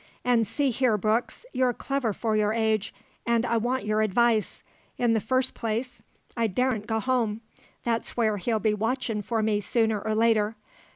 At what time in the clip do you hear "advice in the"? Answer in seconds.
4.01-5.19